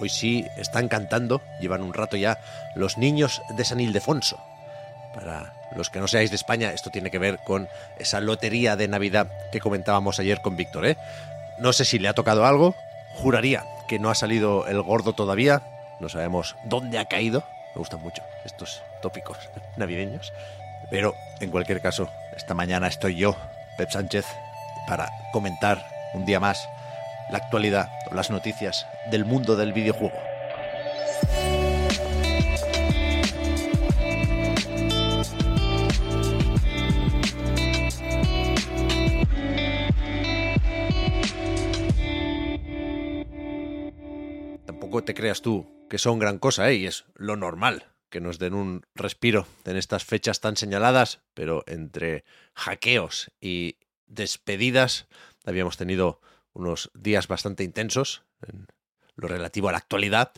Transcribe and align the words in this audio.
Hoy 0.00 0.08
sí 0.08 0.46
están 0.56 0.88
cantando, 0.88 1.42
llevan 1.60 1.82
un 1.82 1.94
rato 1.94 2.16
ya, 2.16 2.38
los 2.74 2.98
niños 2.98 3.42
de 3.50 3.64
San 3.64 3.80
Ildefonso. 3.80 4.38
Para 5.14 5.54
los 5.74 5.90
que 5.90 6.00
no 6.00 6.08
seáis 6.08 6.30
de 6.30 6.36
España, 6.36 6.72
esto 6.72 6.90
tiene 6.90 7.10
que 7.10 7.18
ver 7.18 7.38
con 7.38 7.68
esa 7.98 8.20
lotería 8.20 8.76
de 8.76 8.88
Navidad 8.88 9.28
que 9.50 9.60
comentábamos 9.60 10.18
ayer 10.20 10.40
con 10.40 10.56
Víctor. 10.56 10.86
¿eh? 10.86 10.96
No 11.58 11.72
sé 11.72 11.84
si 11.84 11.98
le 11.98 12.08
ha 12.08 12.14
tocado 12.14 12.46
algo, 12.46 12.74
juraría 13.14 13.64
que 13.88 13.98
no 13.98 14.10
ha 14.10 14.14
salido 14.14 14.66
el 14.66 14.80
gordo 14.82 15.14
todavía, 15.14 15.62
no 15.98 16.08
sabemos 16.08 16.56
dónde 16.64 16.98
ha 16.98 17.06
caído, 17.06 17.42
me 17.74 17.80
gustan 17.80 18.00
mucho 18.00 18.22
estos 18.44 18.82
tópicos 19.02 19.36
navideños, 19.76 20.32
pero 20.90 21.14
en 21.40 21.50
cualquier 21.50 21.80
caso, 21.80 22.08
esta 22.36 22.54
mañana 22.54 22.86
estoy 22.86 23.16
yo, 23.16 23.36
Pep 23.76 23.90
Sánchez, 23.90 24.26
para 24.86 25.10
comentar 25.32 25.84
un 26.14 26.24
día 26.24 26.38
más 26.38 26.68
la 27.30 27.38
actualidad 27.38 27.90
o 28.10 28.14
las 28.14 28.30
noticias 28.30 28.86
del 29.10 29.24
mundo 29.24 29.56
del 29.56 29.72
videojuego. 29.72 30.16
Tampoco 44.66 45.04
te 45.04 45.14
creas 45.14 45.42
tú 45.42 45.66
que 45.88 45.98
son 45.98 46.18
gran 46.18 46.38
cosa, 46.38 46.70
¿eh? 46.70 46.74
y 46.74 46.86
es 46.86 47.04
lo 47.14 47.36
normal 47.36 47.86
que 48.10 48.20
nos 48.20 48.38
den 48.38 48.54
un 48.54 48.86
respiro 48.94 49.46
en 49.64 49.76
estas 49.76 50.04
fechas 50.04 50.40
tan 50.40 50.56
señaladas, 50.56 51.20
pero 51.34 51.62
entre 51.66 52.24
hackeos 52.54 53.30
y 53.40 53.76
despedidas 54.06 55.06
habíamos 55.44 55.76
tenido 55.76 56.20
unos 56.58 56.90
días 56.94 57.28
bastante 57.28 57.64
intensos 57.64 58.24
en 58.46 58.66
lo 59.14 59.28
relativo 59.28 59.68
a 59.68 59.72
la 59.72 59.78
actualidad. 59.78 60.32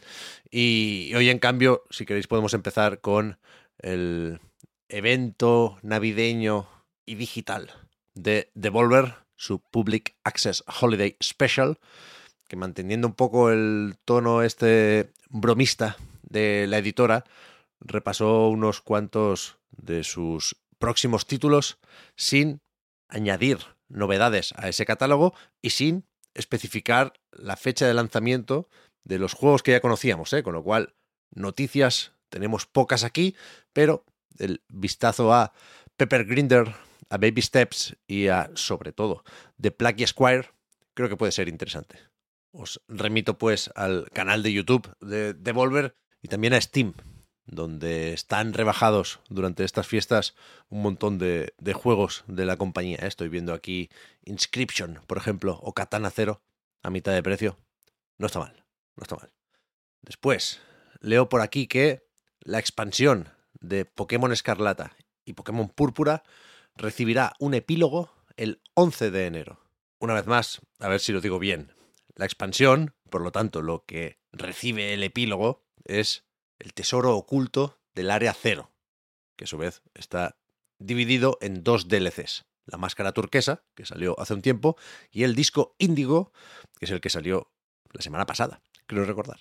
Y 0.50 1.12
hoy, 1.14 1.28
en 1.28 1.38
cambio, 1.38 1.84
si 1.90 2.06
queréis, 2.06 2.26
podemos 2.26 2.54
empezar 2.54 3.00
con 3.00 3.38
el 3.78 4.40
evento 4.88 5.78
navideño 5.82 6.68
y 7.06 7.14
digital 7.14 7.70
de 8.14 8.50
Devolver, 8.54 9.14
su 9.36 9.60
Public 9.60 10.16
Access 10.24 10.64
Holiday 10.80 11.16
Special, 11.22 11.78
que 12.48 12.56
manteniendo 12.56 13.08
un 13.08 13.14
poco 13.14 13.50
el 13.50 13.96
tono 14.04 14.42
este 14.42 15.12
bromista 15.28 15.96
de 16.22 16.66
la 16.66 16.78
editora, 16.78 17.24
repasó 17.80 18.48
unos 18.48 18.80
cuantos 18.80 19.58
de 19.70 20.04
sus 20.04 20.56
próximos 20.78 21.26
títulos 21.26 21.78
sin 22.16 22.60
añadir 23.08 23.58
novedades 23.88 24.52
a 24.56 24.68
ese 24.68 24.84
catálogo 24.84 25.34
y 25.62 25.70
sin 25.70 26.06
especificar 26.34 27.12
la 27.32 27.56
fecha 27.56 27.86
de 27.86 27.94
lanzamiento 27.94 28.68
de 29.04 29.18
los 29.18 29.34
juegos 29.34 29.62
que 29.62 29.72
ya 29.72 29.80
conocíamos, 29.80 30.32
¿eh? 30.32 30.42
con 30.42 30.54
lo 30.54 30.62
cual 30.62 30.94
noticias 31.30 32.12
tenemos 32.28 32.66
pocas 32.66 33.04
aquí, 33.04 33.36
pero 33.72 34.04
el 34.38 34.62
vistazo 34.68 35.32
a 35.32 35.52
Pepper 35.96 36.24
Grinder, 36.24 36.74
a 37.08 37.18
Baby 37.18 37.42
Steps 37.42 37.96
y 38.06 38.28
a, 38.28 38.50
sobre 38.54 38.92
todo, 38.92 39.24
The 39.60 39.70
Plucky 39.70 40.06
Squire, 40.06 40.50
creo 40.94 41.08
que 41.08 41.16
puede 41.16 41.32
ser 41.32 41.48
interesante. 41.48 41.98
Os 42.52 42.80
remito 42.88 43.38
pues 43.38 43.70
al 43.74 44.08
canal 44.10 44.42
de 44.42 44.52
YouTube 44.52 44.94
de 45.00 45.34
Devolver 45.34 45.94
y 46.22 46.28
también 46.28 46.54
a 46.54 46.60
Steam, 46.60 46.94
donde 47.50 48.12
están 48.12 48.52
rebajados 48.52 49.20
durante 49.28 49.64
estas 49.64 49.86
fiestas 49.86 50.34
un 50.68 50.82
montón 50.82 51.18
de, 51.18 51.52
juegos 51.74 52.24
de 52.28 52.46
la 52.46 52.56
compañía. 52.56 52.98
Estoy 53.02 53.28
viendo 53.28 53.52
aquí 53.52 53.90
Inscription, 54.24 55.00
por 55.06 55.18
ejemplo, 55.18 55.58
o 55.62 55.74
Katana 55.74 56.10
Zero 56.10 56.40
a 56.82 56.90
mitad 56.90 57.12
de 57.12 57.22
precio. 57.22 57.58
No 58.18 58.26
está 58.26 58.38
mal, 58.38 58.64
no 58.96 59.02
está 59.02 59.16
mal. 59.16 59.32
Después, 60.02 60.60
leo 61.00 61.28
por 61.28 61.40
aquí 61.40 61.66
que 61.66 62.06
la 62.40 62.58
expansión 62.58 63.28
de 63.60 63.84
Pokémon 63.84 64.32
Escarlata 64.32 64.96
y 65.24 65.32
Pokémon 65.32 65.68
Púrpura 65.68 66.22
recibirá 66.76 67.34
un 67.40 67.54
epílogo 67.54 68.12
el 68.36 68.62
11 68.74 69.10
de 69.10 69.26
enero. 69.26 69.60
Una 69.98 70.14
vez 70.14 70.26
más, 70.26 70.60
a 70.78 70.88
ver 70.88 71.00
si 71.00 71.12
lo 71.12 71.20
digo 71.20 71.38
bien. 71.38 71.74
La 72.14 72.24
expansión, 72.24 72.94
por 73.10 73.22
lo 73.22 73.32
tanto, 73.32 73.60
lo 73.60 73.84
que 73.84 74.18
recibe 74.32 74.94
el 74.94 75.02
epílogo 75.02 75.64
es 75.84 76.24
el 76.60 76.74
tesoro 76.74 77.16
oculto 77.16 77.80
del 77.94 78.10
área 78.10 78.32
cero, 78.32 78.70
que 79.36 79.44
a 79.44 79.48
su 79.48 79.58
vez 79.58 79.82
está 79.94 80.36
dividido 80.78 81.38
en 81.40 81.64
dos 81.64 81.88
DLCs. 81.88 82.44
La 82.66 82.78
máscara 82.78 83.12
turquesa, 83.12 83.64
que 83.74 83.86
salió 83.86 84.18
hace 84.20 84.34
un 84.34 84.42
tiempo, 84.42 84.76
y 85.10 85.24
el 85.24 85.34
disco 85.34 85.74
índigo, 85.78 86.32
que 86.78 86.84
es 86.84 86.90
el 86.90 87.00
que 87.00 87.10
salió 87.10 87.50
la 87.92 88.02
semana 88.02 88.26
pasada, 88.26 88.62
creo 88.86 89.04
recordar. 89.04 89.40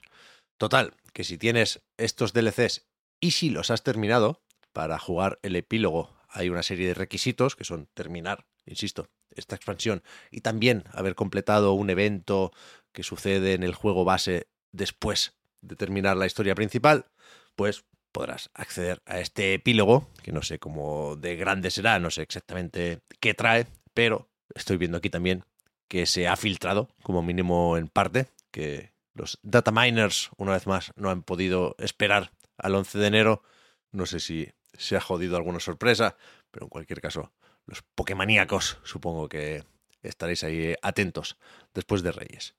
Total, 0.57 0.95
que 1.13 1.23
si 1.23 1.37
tienes 1.37 1.81
estos 1.97 2.33
DLCs 2.33 2.87
y 3.19 3.31
si 3.31 3.49
los 3.49 3.69
has 3.69 3.83
terminado, 3.83 4.41
para 4.73 4.97
jugar 4.99 5.39
el 5.43 5.55
epílogo 5.55 6.17
hay 6.29 6.49
una 6.49 6.63
serie 6.63 6.87
de 6.87 6.93
requisitos 6.93 7.55
que 7.55 7.63
son 7.63 7.87
terminar, 7.93 8.45
insisto, 8.65 9.09
esta 9.35 9.55
expansión 9.55 10.03
y 10.31 10.41
también 10.41 10.83
haber 10.91 11.15
completado 11.15 11.73
un 11.73 11.89
evento 11.89 12.51
que 12.91 13.03
sucede 13.03 13.53
en 13.53 13.63
el 13.63 13.73
juego 13.73 14.05
base 14.05 14.47
después 14.71 15.38
de 15.61 15.75
terminar 15.75 16.17
la 16.17 16.25
historia 16.25 16.55
principal, 16.55 17.05
pues 17.55 17.83
podrás 18.11 18.49
acceder 18.53 19.01
a 19.05 19.19
este 19.19 19.53
epílogo, 19.53 20.09
que 20.23 20.31
no 20.31 20.41
sé 20.41 20.59
cómo 20.59 21.15
de 21.15 21.35
grande 21.35 21.71
será, 21.71 21.99
no 21.99 22.09
sé 22.09 22.21
exactamente 22.23 23.01
qué 23.19 23.33
trae, 23.33 23.67
pero 23.93 24.29
estoy 24.55 24.77
viendo 24.77 24.97
aquí 24.97 25.09
también 25.09 25.45
que 25.87 26.05
se 26.05 26.27
ha 26.27 26.35
filtrado, 26.35 26.89
como 27.03 27.21
mínimo 27.21 27.77
en 27.77 27.87
parte, 27.87 28.27
que 28.51 28.93
los 29.13 29.39
data 29.41 29.71
miners, 29.71 30.29
una 30.37 30.53
vez 30.53 30.67
más, 30.67 30.91
no 30.95 31.09
han 31.09 31.23
podido 31.23 31.75
esperar 31.79 32.31
al 32.57 32.75
11 32.75 32.99
de 32.99 33.07
enero. 33.07 33.43
No 33.91 34.05
sé 34.05 34.19
si 34.19 34.51
se 34.73 34.95
ha 34.95 35.01
jodido 35.01 35.35
alguna 35.35 35.59
sorpresa, 35.59 36.15
pero 36.51 36.65
en 36.65 36.69
cualquier 36.69 37.01
caso, 37.01 37.33
los 37.65 37.81
pokemaníacos 37.81 38.77
supongo 38.83 39.27
que 39.27 39.63
estaréis 40.01 40.43
ahí 40.43 40.75
atentos 40.81 41.37
después 41.73 42.03
de 42.03 42.11
Reyes. 42.11 42.55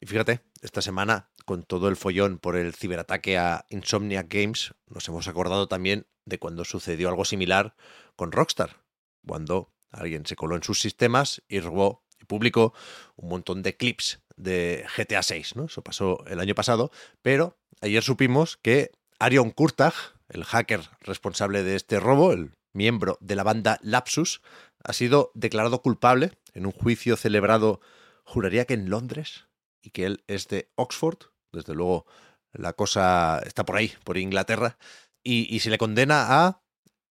Y 0.00 0.06
fíjate, 0.06 0.40
esta 0.62 0.80
semana, 0.80 1.29
con 1.44 1.62
todo 1.62 1.88
el 1.88 1.96
follón 1.96 2.38
por 2.38 2.56
el 2.56 2.74
ciberataque 2.74 3.38
a 3.38 3.66
Insomniac 3.70 4.32
Games, 4.32 4.74
nos 4.86 5.08
hemos 5.08 5.28
acordado 5.28 5.68
también 5.68 6.06
de 6.24 6.38
cuando 6.38 6.64
sucedió 6.64 7.08
algo 7.08 7.24
similar 7.24 7.74
con 8.16 8.32
Rockstar, 8.32 8.82
cuando 9.26 9.72
alguien 9.90 10.26
se 10.26 10.36
coló 10.36 10.56
en 10.56 10.62
sus 10.62 10.80
sistemas 10.80 11.42
y 11.48 11.60
robó 11.60 12.04
y 12.20 12.24
publicó 12.24 12.74
un 13.16 13.28
montón 13.28 13.62
de 13.62 13.76
clips 13.76 14.20
de 14.36 14.86
GTA 14.96 15.22
6, 15.22 15.56
¿no? 15.56 15.64
Eso 15.64 15.82
pasó 15.82 16.24
el 16.26 16.40
año 16.40 16.54
pasado, 16.54 16.90
pero 17.22 17.58
ayer 17.80 18.02
supimos 18.02 18.56
que 18.56 18.92
Arion 19.18 19.50
Kurtag, 19.50 19.94
el 20.28 20.44
hacker 20.44 20.82
responsable 21.00 21.62
de 21.62 21.76
este 21.76 22.00
robo, 22.00 22.32
el 22.32 22.52
miembro 22.72 23.18
de 23.20 23.36
la 23.36 23.42
banda 23.42 23.78
Lapsus, 23.82 24.42
ha 24.82 24.92
sido 24.92 25.32
declarado 25.34 25.82
culpable 25.82 26.32
en 26.54 26.66
un 26.66 26.72
juicio 26.72 27.16
celebrado, 27.16 27.80
juraría 28.24 28.64
que 28.64 28.74
en 28.74 28.88
Londres, 28.88 29.46
y 29.82 29.90
que 29.90 30.06
él 30.06 30.24
es 30.26 30.48
de 30.48 30.70
Oxford. 30.74 31.18
Desde 31.52 31.74
luego, 31.74 32.06
la 32.52 32.72
cosa 32.72 33.40
está 33.44 33.64
por 33.64 33.76
ahí, 33.76 33.92
por 34.04 34.18
Inglaterra. 34.18 34.78
Y, 35.22 35.54
y 35.54 35.60
se 35.60 35.70
le 35.70 35.78
condena 35.78 36.44
a 36.44 36.62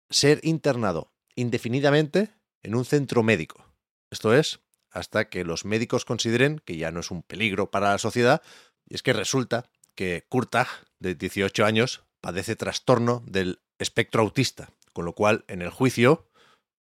ser 0.09 0.39
internado 0.43 1.13
indefinidamente 1.35 2.29
en 2.61 2.75
un 2.75 2.85
centro 2.85 3.23
médico. 3.23 3.65
Esto 4.11 4.33
es, 4.33 4.59
hasta 4.91 5.29
que 5.29 5.43
los 5.43 5.65
médicos 5.65 6.05
consideren 6.05 6.61
que 6.63 6.77
ya 6.77 6.91
no 6.91 6.99
es 6.99 7.11
un 7.11 7.23
peligro 7.23 7.71
para 7.71 7.91
la 7.91 7.97
sociedad. 7.97 8.41
Y 8.87 8.95
es 8.95 9.03
que 9.03 9.13
resulta 9.13 9.69
que 9.95 10.25
Kurtag, 10.29 10.67
de 10.99 11.15
18 11.15 11.65
años, 11.65 12.03
padece 12.21 12.55
trastorno 12.55 13.23
del 13.25 13.59
espectro 13.79 14.21
autista, 14.21 14.69
con 14.93 15.05
lo 15.05 15.13
cual 15.13 15.45
en 15.47 15.61
el 15.61 15.69
juicio, 15.69 16.29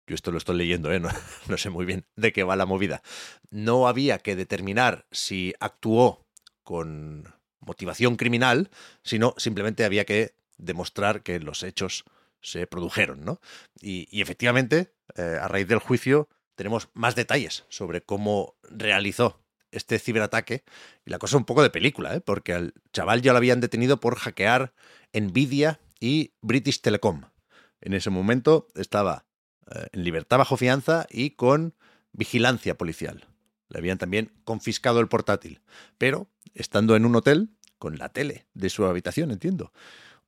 yo 0.07 0.15
esto 0.15 0.33
lo 0.33 0.39
estoy 0.39 0.57
leyendo, 0.57 0.93
¿eh? 0.93 1.01
no, 1.01 1.11
no, 1.49 1.59
sé 1.59 1.71
muy 1.71 1.85
bien 1.85 2.07
de 2.17 2.33
qué 2.33 2.43
va 2.43 2.57
la 2.57 2.67
movida, 2.67 3.03
no 3.51 3.87
había 3.87 4.19
que 4.19 4.37
determinar 4.37 5.07
si 5.13 5.55
actuó 5.61 6.27
con 6.65 7.35
motivación 7.69 8.17
criminal, 8.17 8.71
sino 9.05 9.35
simplemente 9.37 9.85
había 9.85 10.05
que 10.05 10.35
demostrar 10.57 11.23
que 11.23 11.39
los 11.39 11.63
hechos 11.63 12.05
se 12.41 12.67
produjeron, 12.67 13.25
¿no? 13.25 13.41
Y, 13.81 14.21
efectivamente, 14.21 14.93
eh, 15.17 15.39
a 15.41 15.47
raíz 15.49 15.69
del 15.69 15.79
juicio, 15.79 16.29
tenemos 16.57 16.89
más 16.95 17.15
detalles 17.15 17.65
sobre 17.69 18.03
cómo 18.03 18.57
realizó 18.63 19.41
este 19.71 19.99
ciberataque. 19.99 20.65
Y 21.05 21.11
la 21.11 21.19
cosa 21.19 21.37
es 21.37 21.41
un 21.41 21.45
poco 21.45 21.63
de 21.63 21.71
película, 21.71 22.17
¿eh? 22.17 22.21
porque 22.21 22.53
al 22.53 22.75
chaval 22.93 23.23
ya 23.23 23.33
lo 23.33 23.39
habían 23.39 23.61
detenido 23.61 24.01
por 24.01 24.17
hackear 24.17 24.73
Nvidia 25.13 25.81
y 26.01 26.33
British 26.41 26.81
Telecom. 26.81 27.23
En 27.81 27.93
ese 27.93 28.11
momento 28.11 28.69
estaba 28.75 29.27
eh, 29.71 29.87
en 29.93 30.05
libertad 30.05 30.39
bajo 30.39 30.57
fianza 30.57 31.07
y 31.11 31.31
con 31.31 31.75
vigilancia 32.13 32.77
policial. 32.77 33.27
Le 33.69 33.79
habían 33.79 33.99
también 33.99 34.33
confiscado 34.45 35.01
el 35.01 35.09
portátil, 35.09 35.61
pero 35.99 36.29
estando 36.55 36.97
en 36.97 37.05
un 37.05 37.15
hotel 37.17 37.51
con 37.79 37.99
la 37.99 38.09
tele 38.11 38.47
de 38.55 38.71
su 38.71 38.85
habitación, 38.85 39.31
entiendo, 39.31 39.73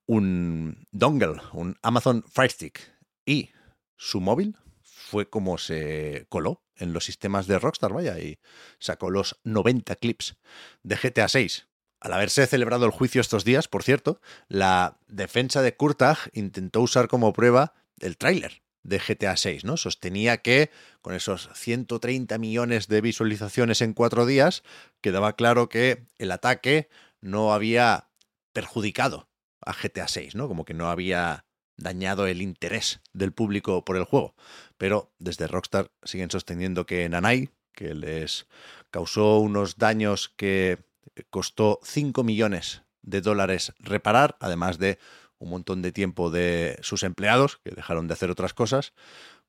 un 0.06 0.86
dongle, 0.90 1.40
un 1.52 1.76
Amazon 1.82 2.24
Fire 2.28 2.50
Stick 2.50 2.80
y 3.24 3.50
su 3.96 4.20
móvil 4.20 4.56
fue 4.82 5.28
como 5.28 5.58
se 5.58 6.26
coló 6.28 6.62
en 6.76 6.92
los 6.92 7.04
sistemas 7.04 7.46
de 7.46 7.58
Rockstar, 7.58 7.92
vaya, 7.92 8.18
y 8.18 8.38
sacó 8.78 9.10
los 9.10 9.38
90 9.44 9.96
clips 9.96 10.36
de 10.82 10.96
GTA 10.96 11.28
6. 11.28 11.68
Al 12.00 12.14
haberse 12.14 12.46
celebrado 12.46 12.86
el 12.86 12.92
juicio 12.92 13.20
estos 13.20 13.44
días, 13.44 13.68
por 13.68 13.82
cierto, 13.82 14.20
la 14.48 14.98
defensa 15.06 15.60
de 15.60 15.76
Kurtag 15.76 16.16
intentó 16.32 16.80
usar 16.80 17.08
como 17.08 17.32
prueba 17.32 17.74
el 17.98 18.16
tráiler 18.16 18.62
de 18.82 18.98
GTA 18.98 19.36
6, 19.36 19.64
¿no? 19.64 19.76
Sostenía 19.76 20.38
que 20.38 20.70
con 21.02 21.14
esos 21.14 21.50
130 21.54 22.38
millones 22.38 22.88
de 22.88 23.00
visualizaciones 23.02 23.82
en 23.82 23.92
cuatro 23.92 24.24
días, 24.24 24.62
quedaba 25.02 25.36
claro 25.36 25.68
que 25.68 26.06
el 26.18 26.32
ataque 26.32 26.88
no 27.20 27.52
había 27.52 28.10
perjudicado 28.52 29.28
a 29.60 29.72
GTA 29.72 30.08
6, 30.08 30.34
¿no? 30.34 30.48
Como 30.48 30.64
que 30.64 30.74
no 30.74 30.88
había 30.88 31.44
dañado 31.76 32.26
el 32.26 32.42
interés 32.42 33.00
del 33.12 33.32
público 33.32 33.84
por 33.84 33.96
el 33.96 34.04
juego. 34.04 34.34
Pero 34.78 35.12
desde 35.18 35.46
Rockstar 35.46 35.90
siguen 36.02 36.30
sosteniendo 36.30 36.86
que 36.86 37.08
Nanai, 37.08 37.50
que 37.72 37.94
les 37.94 38.46
causó 38.90 39.38
unos 39.38 39.78
daños 39.78 40.32
que 40.36 40.78
costó 41.30 41.80
5 41.82 42.22
millones 42.24 42.82
de 43.02 43.20
dólares 43.20 43.72
reparar, 43.78 44.36
además 44.40 44.78
de 44.78 44.98
un 45.38 45.50
montón 45.50 45.80
de 45.80 45.92
tiempo 45.92 46.30
de 46.30 46.78
sus 46.82 47.02
empleados, 47.02 47.60
que 47.64 47.70
dejaron 47.70 48.08
de 48.08 48.14
hacer 48.14 48.30
otras 48.30 48.52
cosas, 48.52 48.92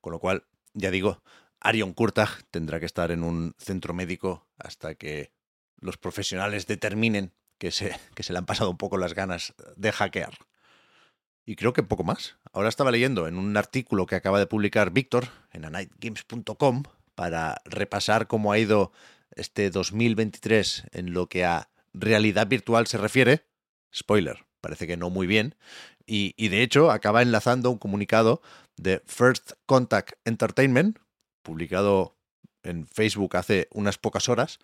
con 0.00 0.12
lo 0.12 0.18
cual, 0.18 0.46
ya 0.72 0.90
digo, 0.90 1.22
Arion 1.60 1.92
Kurtag 1.92 2.42
tendrá 2.50 2.80
que 2.80 2.86
estar 2.86 3.10
en 3.10 3.22
un 3.22 3.54
centro 3.58 3.92
médico 3.92 4.48
hasta 4.56 4.94
que 4.94 5.32
los 5.76 5.98
profesionales 5.98 6.66
determinen 6.66 7.32
que 7.62 7.70
se, 7.70 7.94
que 8.16 8.24
se 8.24 8.32
le 8.32 8.40
han 8.40 8.46
pasado 8.46 8.70
un 8.70 8.76
poco 8.76 8.98
las 8.98 9.14
ganas 9.14 9.54
de 9.76 9.92
hackear. 9.92 10.36
Y 11.46 11.54
creo 11.54 11.72
que 11.72 11.84
poco 11.84 12.02
más. 12.02 12.36
Ahora 12.52 12.68
estaba 12.68 12.90
leyendo 12.90 13.28
en 13.28 13.38
un 13.38 13.56
artículo 13.56 14.06
que 14.06 14.16
acaba 14.16 14.40
de 14.40 14.46
publicar 14.46 14.90
Víctor 14.90 15.28
en 15.52 15.64
anightgames.com 15.64 16.82
para 17.14 17.62
repasar 17.64 18.26
cómo 18.26 18.50
ha 18.50 18.58
ido 18.58 18.90
este 19.36 19.70
2023 19.70 20.88
en 20.90 21.12
lo 21.12 21.28
que 21.28 21.44
a 21.44 21.70
realidad 21.94 22.48
virtual 22.48 22.88
se 22.88 22.98
refiere. 22.98 23.46
Spoiler, 23.94 24.44
parece 24.60 24.88
que 24.88 24.96
no 24.96 25.08
muy 25.08 25.28
bien. 25.28 25.54
Y, 26.04 26.34
y 26.36 26.48
de 26.48 26.62
hecho 26.62 26.90
acaba 26.90 27.22
enlazando 27.22 27.70
un 27.70 27.78
comunicado 27.78 28.42
de 28.76 29.02
First 29.06 29.52
Contact 29.66 30.14
Entertainment, 30.24 30.98
publicado 31.42 32.16
en 32.64 32.88
Facebook 32.88 33.36
hace 33.36 33.68
unas 33.70 33.98
pocas 33.98 34.28
horas, 34.28 34.58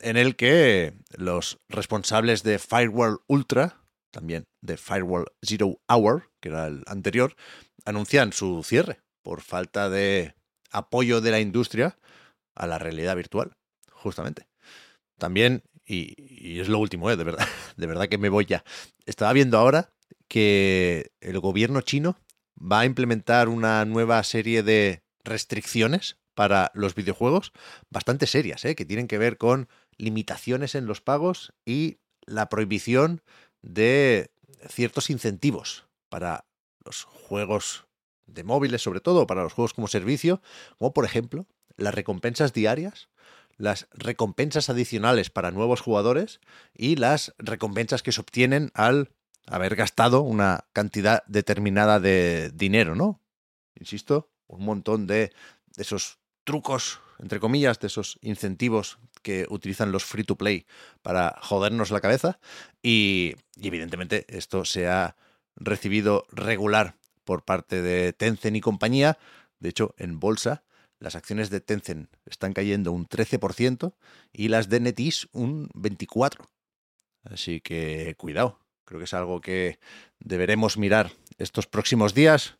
en 0.00 0.16
el 0.16 0.36
que 0.36 0.94
los 1.16 1.58
responsables 1.68 2.42
de 2.42 2.58
Firewall 2.58 3.20
Ultra, 3.26 3.82
también 4.10 4.44
de 4.62 4.76
Firewall 4.76 5.26
Zero 5.44 5.78
Hour, 5.88 6.30
que 6.40 6.50
era 6.50 6.66
el 6.66 6.82
anterior, 6.86 7.34
anuncian 7.84 8.32
su 8.32 8.62
cierre 8.62 9.00
por 9.22 9.40
falta 9.40 9.88
de 9.90 10.34
apoyo 10.70 11.20
de 11.20 11.30
la 11.30 11.40
industria 11.40 11.98
a 12.54 12.66
la 12.66 12.78
realidad 12.78 13.16
virtual, 13.16 13.56
justamente. 13.90 14.46
También, 15.18 15.62
y, 15.86 16.60
es 16.60 16.68
lo 16.68 16.78
último, 16.78 17.10
¿eh? 17.10 17.16
de, 17.16 17.24
verdad, 17.24 17.46
de 17.76 17.86
verdad 17.86 18.08
que 18.08 18.18
me 18.18 18.28
voy 18.28 18.46
ya, 18.46 18.64
estaba 19.06 19.32
viendo 19.32 19.58
ahora 19.58 19.92
que 20.28 21.12
el 21.20 21.38
gobierno 21.40 21.80
chino 21.80 22.18
va 22.60 22.80
a 22.80 22.86
implementar 22.86 23.48
una 23.48 23.84
nueva 23.84 24.22
serie 24.24 24.62
de 24.62 25.02
restricciones 25.24 26.16
para 26.34 26.70
los 26.74 26.94
videojuegos 26.94 27.52
bastante 27.90 28.26
serias, 28.26 28.64
¿eh? 28.64 28.74
que 28.74 28.84
tienen 28.84 29.08
que 29.08 29.18
ver 29.18 29.38
con 29.38 29.68
limitaciones 29.98 30.74
en 30.74 30.86
los 30.86 31.00
pagos 31.00 31.52
y 31.64 31.98
la 32.26 32.48
prohibición 32.48 33.22
de 33.62 34.30
ciertos 34.68 35.10
incentivos 35.10 35.86
para 36.08 36.46
los 36.84 37.04
juegos 37.04 37.86
de 38.26 38.44
móviles, 38.44 38.82
sobre 38.82 39.00
todo 39.00 39.26
para 39.26 39.42
los 39.42 39.52
juegos 39.52 39.74
como 39.74 39.88
servicio, 39.88 40.40
como 40.78 40.92
por 40.92 41.04
ejemplo 41.04 41.46
las 41.76 41.94
recompensas 41.94 42.52
diarias, 42.52 43.08
las 43.56 43.88
recompensas 43.92 44.68
adicionales 44.68 45.30
para 45.30 45.50
nuevos 45.50 45.80
jugadores 45.80 46.40
y 46.74 46.96
las 46.96 47.34
recompensas 47.38 48.02
que 48.02 48.12
se 48.12 48.20
obtienen 48.20 48.70
al 48.74 49.10
haber 49.46 49.76
gastado 49.76 50.22
una 50.22 50.66
cantidad 50.72 51.22
determinada 51.26 52.00
de 52.00 52.50
dinero, 52.52 52.94
¿no? 52.94 53.20
Insisto, 53.78 54.30
un 54.46 54.64
montón 54.64 55.06
de, 55.06 55.32
de 55.76 55.82
esos 55.82 56.18
trucos, 56.44 57.00
entre 57.18 57.40
comillas, 57.40 57.78
de 57.80 57.86
esos 57.86 58.18
incentivos 58.22 58.98
que 59.26 59.44
utilizan 59.48 59.90
los 59.90 60.04
free 60.04 60.22
to 60.22 60.36
play 60.36 60.66
para 61.02 61.36
jodernos 61.42 61.90
la 61.90 62.00
cabeza. 62.00 62.38
Y, 62.80 63.34
evidentemente 63.60 64.24
esto 64.28 64.64
se 64.64 64.86
ha 64.86 65.16
recibido 65.56 66.26
regular 66.30 66.94
por 67.24 67.44
parte 67.44 67.82
de 67.82 68.12
Tencent 68.12 68.56
y 68.56 68.60
compañía. 68.60 69.18
De 69.58 69.70
hecho, 69.70 69.96
en 69.98 70.20
bolsa 70.20 70.62
las 71.00 71.16
acciones 71.16 71.50
de 71.50 71.60
Tencent 71.60 72.08
están 72.24 72.52
cayendo 72.52 72.92
un 72.92 73.08
13% 73.08 73.94
y 74.32 74.46
las 74.46 74.68
de 74.68 74.78
NetEase 74.78 75.26
un 75.32 75.70
24%. 75.70 76.46
Así 77.24 77.60
que 77.60 78.14
cuidado, 78.16 78.60
creo 78.84 79.00
que 79.00 79.06
es 79.06 79.14
algo 79.14 79.40
que 79.40 79.80
deberemos 80.20 80.78
mirar 80.78 81.10
estos 81.36 81.66
próximos 81.66 82.14
días. 82.14 82.58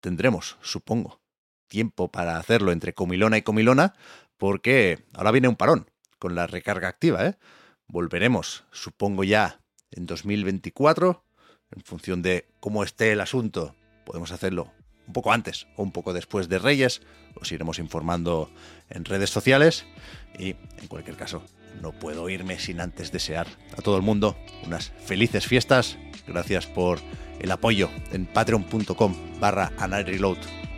Tendremos, 0.00 0.56
supongo, 0.62 1.20
tiempo 1.68 2.10
para 2.10 2.38
hacerlo 2.38 2.72
entre 2.72 2.94
comilona 2.94 3.36
y 3.36 3.42
comilona, 3.42 3.92
porque 4.38 5.04
ahora 5.12 5.30
viene 5.30 5.48
un 5.48 5.56
parón 5.56 5.90
con 6.26 6.34
la 6.34 6.48
recarga 6.48 6.88
activa. 6.88 7.24
¿eh? 7.24 7.36
Volveremos, 7.86 8.64
supongo 8.72 9.22
ya, 9.22 9.60
en 9.92 10.06
2024, 10.06 11.22
en 11.70 11.82
función 11.84 12.20
de 12.20 12.48
cómo 12.58 12.82
esté 12.82 13.12
el 13.12 13.20
asunto. 13.20 13.76
Podemos 14.04 14.32
hacerlo 14.32 14.72
un 15.06 15.12
poco 15.12 15.32
antes 15.32 15.68
o 15.76 15.84
un 15.84 15.92
poco 15.92 16.12
después 16.12 16.48
de 16.48 16.58
Reyes. 16.58 17.00
Os 17.40 17.52
iremos 17.52 17.78
informando 17.78 18.50
en 18.90 19.04
redes 19.04 19.30
sociales. 19.30 19.86
Y 20.36 20.56
en 20.78 20.88
cualquier 20.88 21.16
caso, 21.16 21.44
no 21.80 21.92
puedo 21.92 22.28
irme 22.28 22.58
sin 22.58 22.80
antes 22.80 23.12
desear 23.12 23.46
a 23.78 23.82
todo 23.82 23.96
el 23.96 24.02
mundo 24.02 24.36
unas 24.64 24.90
felices 25.04 25.46
fiestas. 25.46 25.96
Gracias 26.26 26.66
por 26.66 26.98
el 27.38 27.52
apoyo 27.52 27.88
en 28.10 28.26
patreon.com 28.26 29.14
barra 29.38 29.70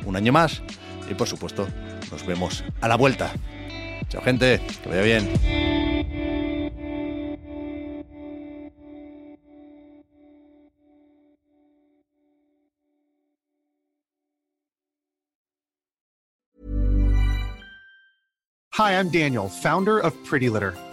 un 0.04 0.14
año 0.14 0.30
más. 0.30 0.60
Y 1.10 1.14
por 1.14 1.26
supuesto, 1.26 1.66
nos 2.10 2.26
vemos 2.26 2.64
a 2.82 2.88
la 2.88 2.96
vuelta. 2.98 3.32
Chao 4.08 4.22
gente, 4.22 4.60
que 4.82 4.88
vaya 4.88 5.02
bien. 5.02 5.28
Hi, 18.78 18.92
I'm 18.92 19.08
Daniel, 19.08 19.48
founder 19.48 19.98
of 19.98 20.14
Pretty 20.24 20.48
Litter. 20.48 20.72